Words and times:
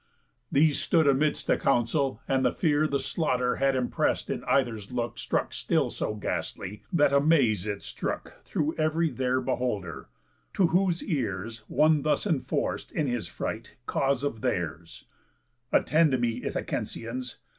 These 0.51 0.81
stood 0.81 1.05
amidst 1.07 1.45
the 1.45 1.59
council; 1.59 2.21
and 2.27 2.43
the 2.43 2.51
fear 2.55 2.87
The 2.87 2.99
slaughter 2.99 3.57
had 3.57 3.75
impress'd 3.75 4.31
in 4.31 4.43
either's 4.45 4.91
look 4.91 5.19
Stuck 5.19 5.53
still 5.53 5.91
so 5.91 6.15
ghastly, 6.15 6.81
that 6.91 7.13
amaze 7.13 7.67
it 7.67 7.83
strook 7.83 8.33
Through 8.43 8.73
ev'ry 8.79 9.11
there 9.11 9.39
beholder. 9.39 10.09
To 10.55 10.65
whose 10.69 11.03
ears 11.03 11.59
One 11.67 12.01
thus 12.01 12.25
enforc'd, 12.25 12.91
in 12.91 13.05
his 13.05 13.27
fright, 13.27 13.75
cause 13.85 14.23
of 14.23 14.41
theirs: 14.41 15.05
"Attend 15.71 16.19
me, 16.19 16.41
Ithacensians! 16.45 17.35